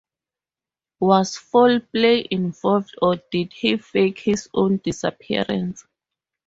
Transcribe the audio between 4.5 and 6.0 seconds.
own disappearance?